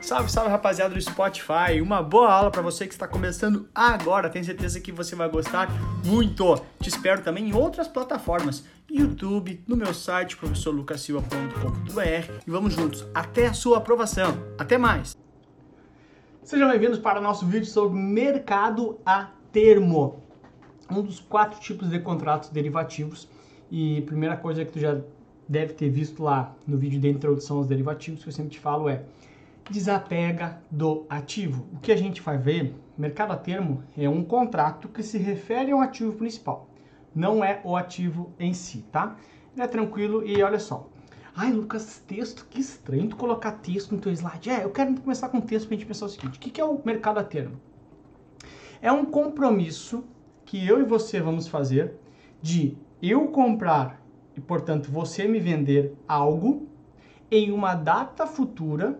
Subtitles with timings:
[0.00, 1.80] Salve, salve rapaziada do Spotify.
[1.80, 4.28] Uma boa aula para você que está começando agora.
[4.28, 5.68] Tenho certeza que você vai gostar
[6.04, 6.56] muito.
[6.80, 13.46] Te espero também em outras plataformas, YouTube, no meu site professorlucasilva.com.br e vamos juntos até
[13.46, 14.36] a sua aprovação.
[14.58, 15.16] Até mais.
[16.42, 20.22] Sejam bem-vindos para o nosso vídeo sobre mercado a termo.
[20.90, 23.28] Um dos quatro tipos de contratos derivativos.
[23.70, 25.00] E primeira coisa que tu já
[25.48, 28.88] deve ter visto lá no vídeo de introdução aos derivativos, que eu sempre te falo
[28.88, 29.02] é
[29.70, 31.66] desapega do ativo.
[31.72, 35.72] O que a gente vai ver, mercado a termo é um contrato que se refere
[35.72, 36.68] ao ativo principal,
[37.14, 39.16] não é o ativo em si, tá?
[39.56, 40.88] É tranquilo e olha só.
[41.36, 44.50] Ai, Lucas, texto, que estranho tu colocar texto no teu slide.
[44.50, 46.80] É, eu quero começar com texto pra gente pensar o seguinte: o que é o
[46.84, 47.60] mercado a termo?
[48.80, 50.04] É um compromisso
[50.44, 51.94] que eu e você vamos fazer
[52.40, 54.00] de eu comprar
[54.36, 56.68] e, portanto, você me vender algo
[57.30, 58.98] em uma data futura,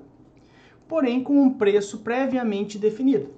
[0.94, 3.30] porém com um preço previamente definido.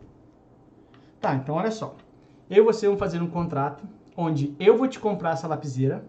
[1.19, 1.97] Tá, então olha só.
[2.50, 3.83] Eu e você vamos fazer um contrato
[4.14, 6.05] onde eu vou te comprar essa lapiseira,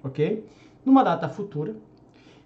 [0.00, 0.48] ok?
[0.84, 1.74] Numa data futura.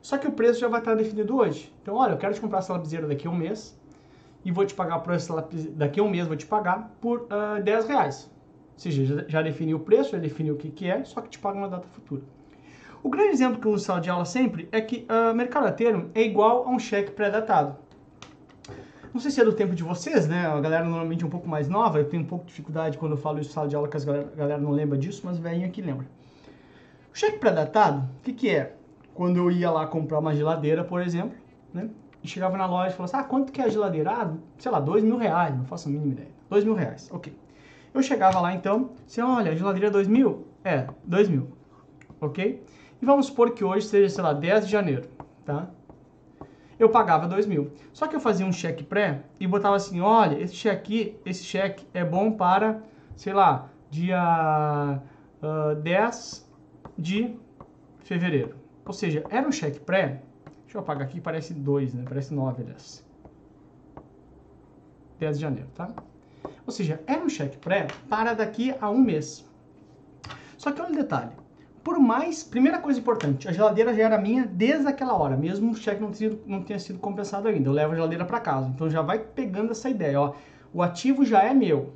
[0.01, 1.71] Só que o preço já vai estar definido hoje.
[1.83, 3.79] Então, olha, eu quero te comprar essa lapiseira daqui a um mês
[4.43, 7.25] e vou te pagar por essa lapiseira, daqui a um mês vou te pagar por
[7.25, 8.31] uh, 10 reais.
[8.73, 11.29] Ou seja, já, já definiu o preço, já definiu o que, que é, só que
[11.29, 12.23] te paga numa data futura.
[13.03, 16.11] O grande exemplo que eu uso de aula sempre é que uh, mercado a termo
[16.15, 17.87] é igual a um cheque pré-datado.
[19.19, 20.47] Não sei se é do tempo de vocês, né?
[20.47, 23.15] A galera normalmente é um pouco mais nova, eu tenho um pouco de dificuldade quando
[23.15, 25.67] eu falo isso em sala de aula, que a galera, não lembra disso, mas velhinho
[25.67, 26.07] aqui lembra.
[27.13, 28.77] O cheque pré-datado, o que, que é?
[29.15, 31.37] Quando eu ia lá comprar uma geladeira, por exemplo,
[31.75, 31.91] né?
[32.23, 34.13] E chegava na loja e falava assim, ah, quanto que é a geladeira?
[34.13, 36.31] Ah, sei lá, dois mil reais, não faço a mínima ideia.
[36.49, 37.37] Dois mil reais, ok.
[37.93, 40.47] Eu chegava lá então, assim, olha, a geladeira é dois mil?
[40.63, 41.49] É, dois mil,
[42.21, 42.65] ok?
[43.03, 45.09] E vamos supor que hoje seja, sei lá, 10 de janeiro,
[45.45, 45.69] tá?
[46.79, 47.73] Eu pagava 2 mil.
[47.93, 51.87] Só que eu fazia um cheque pré e botava assim, olha, esse cheque, esse cheque
[51.93, 52.83] é bom para,
[53.17, 55.01] sei lá, dia
[55.43, 56.49] uh, 10
[56.97, 57.37] de
[57.99, 58.55] fevereiro.
[58.87, 60.23] Ou seja, era um cheque pré,
[60.63, 62.05] deixa eu apagar aqui, parece 2, né?
[62.09, 63.05] Parece 9, aliás.
[65.19, 65.91] 10 de janeiro, tá?
[66.65, 69.45] Ou seja, era um cheque pré para daqui a um mês.
[70.57, 71.33] Só que olha o detalhe
[71.89, 75.75] por mais, primeira coisa importante, a geladeira já era minha desde aquela hora, mesmo o
[75.75, 77.67] cheque não, tinha, não tenha sido compensado ainda.
[77.67, 78.69] Eu levo a geladeira para casa.
[78.69, 80.35] Então já vai pegando essa ideia, ó.
[80.71, 81.95] O ativo já é meu.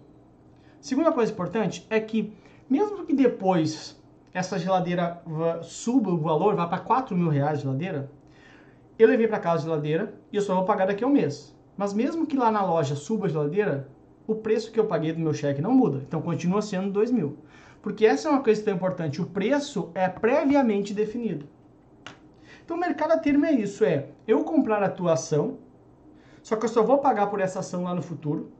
[0.81, 2.33] Segunda coisa importante é que,
[2.71, 5.23] mesmo que depois essa geladeira
[5.61, 8.11] suba o valor, vá para 4 mil reais a geladeira,
[8.99, 11.55] eu levei para casa a geladeira e eu só vou pagar daqui a um mês.
[11.77, 13.87] Mas mesmo que lá na loja suba a geladeira,
[14.27, 15.99] o preço que eu paguei do meu cheque não muda.
[15.99, 17.37] Então continua sendo 2 mil.
[17.83, 19.21] Porque essa é uma questão importante.
[19.21, 21.47] O preço é previamente definido.
[22.65, 25.59] Então, o mercado a termo é isso: é eu comprar a tua ação,
[26.43, 28.51] só que eu só vou pagar por essa ação lá no futuro,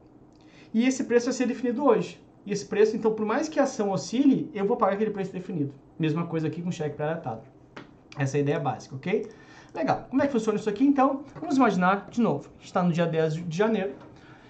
[0.73, 2.21] e esse preço vai ser definido hoje.
[2.45, 5.31] E esse preço, então, por mais que a ação oscile, eu vou pagar aquele preço
[5.31, 5.73] definido.
[5.97, 7.41] Mesma coisa aqui com cheque pré-datado.
[8.17, 9.29] Essa é a ideia básica, ok?
[9.73, 10.05] Legal.
[10.09, 11.23] Como é que funciona isso aqui, então?
[11.39, 13.93] Vamos imaginar, de novo, está no dia 10 de janeiro.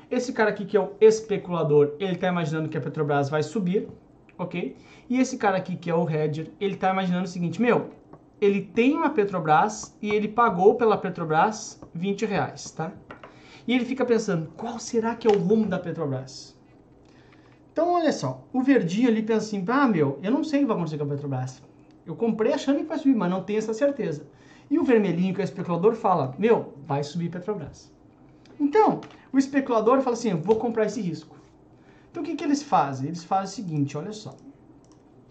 [0.09, 3.87] Esse cara aqui, que é o especulador, ele está imaginando que a Petrobras vai subir,
[4.37, 4.75] ok?
[5.09, 7.91] E esse cara aqui, que é o Hedger, ele tá imaginando o seguinte, meu,
[8.41, 12.91] ele tem uma Petrobras e ele pagou pela Petrobras 20 reais, tá?
[13.67, 16.57] E ele fica pensando, qual será que é o rumo da Petrobras?
[17.71, 20.67] Então, olha só, o verdinho ali pensa assim, ah, meu, eu não sei o que
[20.67, 21.61] vai acontecer com a Petrobras.
[22.05, 24.27] Eu comprei achando que vai subir, mas não tenho essa certeza.
[24.69, 27.91] E o vermelhinho, que é o especulador, fala, meu, vai subir Petrobras.
[28.59, 29.01] Então,
[29.31, 31.35] o especulador fala assim, vou comprar esse risco.
[32.13, 33.07] Então o que, que eles fazem?
[33.07, 34.35] Eles fazem o seguinte, olha só.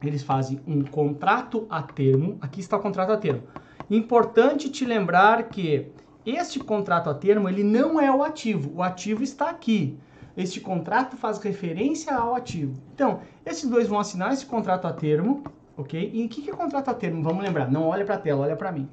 [0.03, 2.37] Eles fazem um contrato a termo.
[2.41, 3.45] Aqui está o contrato a termo.
[3.89, 5.93] Importante te lembrar que
[6.27, 8.73] este contrato a termo ele não é o ativo.
[8.75, 9.97] O ativo está aqui.
[10.37, 12.83] Este contrato faz referência ao ativo.
[12.93, 15.45] Então, esses dois vão assinar esse contrato a termo,
[15.77, 16.11] ok?
[16.13, 17.23] E o que, que é contrato a termo?
[17.23, 17.71] Vamos lembrar.
[17.71, 18.89] Não olha para a tela, olha para mim.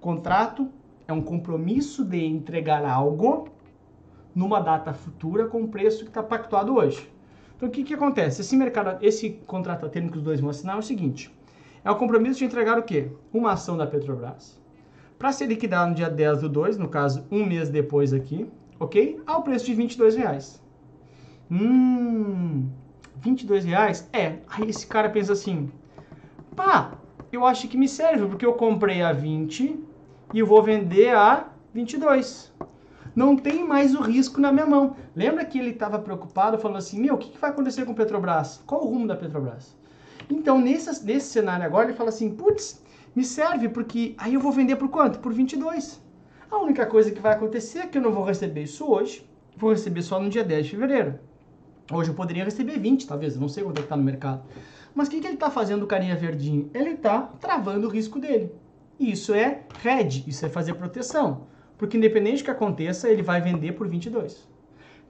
[0.00, 0.70] Contrato
[1.06, 3.50] é um compromisso de entregar algo
[4.34, 7.14] numa data futura com o preço que está pactuado hoje.
[7.56, 8.40] Então o que, que acontece?
[8.42, 11.34] Esse mercado, esse contrato a termo que os dois vão assinar é o seguinte:
[11.84, 13.08] é o compromisso de entregar o quê?
[13.32, 14.60] Uma ação da Petrobras
[15.18, 18.46] para ser liquidada no dia 10 do 2, no caso, um mês depois aqui,
[18.78, 19.20] ok?
[19.26, 20.62] Ao preço de 22 reais.
[21.50, 22.68] Hum,
[23.16, 24.08] 22 reais?
[24.12, 24.38] É.
[24.48, 25.70] Aí esse cara pensa assim:
[26.54, 26.92] pá,
[27.32, 29.80] eu acho que me serve, porque eu comprei a 20
[30.34, 32.52] e eu vou vender a 22
[33.16, 34.94] não tem mais o risco na minha mão.
[35.14, 38.62] Lembra que ele estava preocupado, falando assim: meu, o que, que, vai acontecer com Petrobras?
[38.66, 39.74] Qual o rumo da Petrobras?
[40.28, 42.82] Então, nesse, nesse cenário agora, ele fala assim: putz,
[43.14, 45.18] me serve porque aí eu vou vender por quanto?
[45.18, 46.04] Por 22.
[46.50, 49.26] A única coisa que vai acontecer é que eu não vou receber isso hoje,
[49.56, 51.18] vou receber só no dia 10 de fevereiro.
[51.90, 54.42] Hoje eu poderia receber 20, talvez, não sei quanto é que tá no mercado.
[54.94, 56.70] Mas o que, que ele está fazendo, o carinha verdinho?
[56.74, 58.52] Ele está travando o risco dele.
[58.98, 61.46] Isso é hedge, isso é fazer proteção.
[61.76, 64.48] Porque independente do que aconteça, ele vai vender por 22.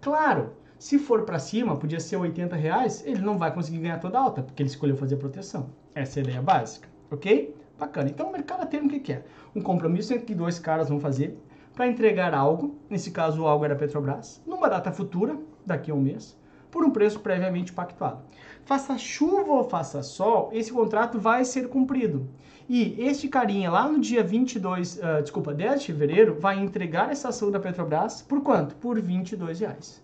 [0.00, 4.18] Claro, se for para cima, podia ser 80 reais, ele não vai conseguir ganhar toda
[4.18, 5.70] a alta, porque ele escolheu fazer proteção.
[5.94, 7.56] Essa é a ideia básica, ok?
[7.78, 8.10] Bacana.
[8.10, 9.26] Então o mercado tem o que quer?
[9.54, 11.38] Um compromisso que dois caras vão fazer
[11.74, 16.00] para entregar algo, nesse caso o algo era Petrobras, numa data futura, daqui a um
[16.00, 16.38] mês,
[16.76, 18.18] por um preço previamente pactuado.
[18.66, 22.28] Faça chuva ou faça sol, esse contrato vai ser cumprido.
[22.68, 27.10] E este carinha lá no dia 22, uh, ah, desculpa, 10 de fevereiro, vai entregar
[27.10, 28.74] essa ação da Petrobras por quanto?
[28.74, 30.02] Por 22 reais.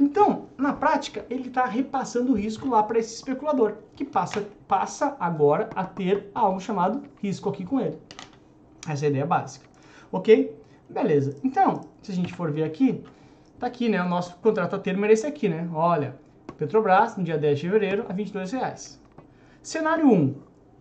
[0.00, 5.16] Então, na prática, ele está repassando o risco lá para esse especulador, que passa, passa
[5.18, 7.98] agora a ter algo chamado risco aqui com ele.
[8.88, 9.66] Essa é a ideia básica.
[10.12, 10.56] Ok?
[10.88, 11.36] Beleza.
[11.42, 13.02] Então, se a gente for ver aqui,
[13.58, 14.02] tá aqui, né?
[14.02, 15.68] O nosso contrato a termo era esse aqui, né?
[15.72, 16.16] Olha,
[16.56, 19.00] Petrobras, no dia 10 de fevereiro, a 22 reais.
[19.62, 20.34] Cenário 1,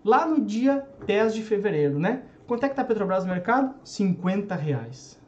[0.04, 2.24] lá no dia 10 de fevereiro, né?
[2.46, 3.74] Quanto é que tá a Petrobras no mercado?
[3.84, 5.20] 50 reais.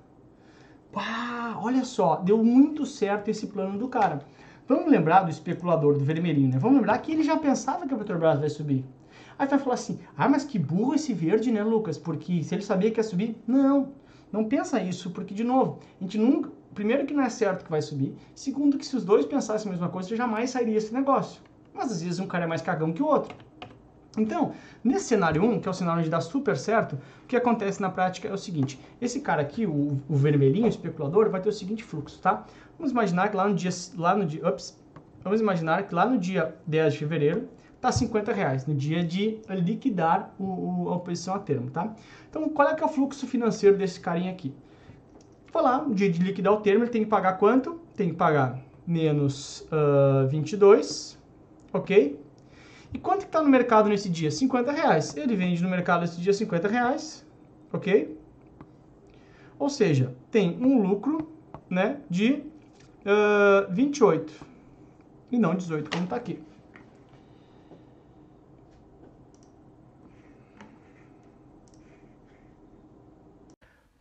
[0.92, 4.20] Pá, olha só, deu muito certo esse plano do cara.
[4.68, 6.58] Vamos lembrar do especulador, do vermelhinho, né?
[6.58, 8.86] Vamos lembrar que ele já pensava que a Petrobras vai subir.
[9.38, 11.98] Aí vai falar assim, ah, mas que burro esse verde, né, Lucas?
[11.98, 13.90] Porque se ele sabia que ia subir, não,
[14.32, 17.72] não pensa isso, porque, de novo, a gente nunca, primeiro que não é certo que
[17.72, 21.42] vai subir, segundo que se os dois pensassem a mesma coisa, jamais sairia esse negócio.
[21.74, 23.36] Mas às vezes um cara é mais cagão que o outro.
[24.18, 26.94] Então, nesse cenário 1, que é o cenário onde dá super certo,
[27.24, 30.70] o que acontece na prática é o seguinte: esse cara aqui, o, o vermelhinho, o
[30.70, 32.46] especulador, vai ter o seguinte fluxo, tá?
[32.78, 34.78] Vamos imaginar que lá no dia, lá no dia, ups,
[35.24, 37.50] vamos imaginar que lá no dia 10 de fevereiro
[37.82, 41.94] tá 50 reais, no dia de liquidar o, o, a posição a termo, tá?
[42.30, 44.54] Então, qual é que é o fluxo financeiro desse carinha aqui?
[45.56, 47.80] Vou lá, dia de liquidar o termo, ele tem que pagar quanto?
[47.96, 51.18] Tem que pagar menos uh, 22,
[51.72, 52.20] ok?
[52.94, 54.30] E quanto que está no mercado nesse dia?
[54.30, 55.16] 50 reais.
[55.16, 57.26] Ele vende no mercado nesse dia 50 reais,
[57.72, 58.20] ok?
[59.58, 61.32] Ou seja, tem um lucro
[61.70, 62.44] né, de
[63.06, 64.34] uh, 28
[65.32, 66.38] e não 18, como está aqui.